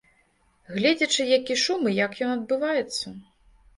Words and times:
Гледзячы 0.77 1.27
які 1.37 1.57
шум 1.65 1.81
і 1.91 1.95
як 2.05 2.19
ён 2.29 2.33
адбываецца. 2.39 3.05